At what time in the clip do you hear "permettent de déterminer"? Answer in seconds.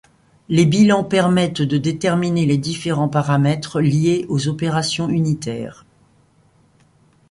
1.03-2.47